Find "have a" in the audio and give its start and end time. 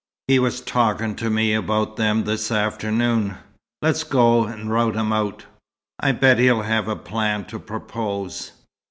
6.63-6.95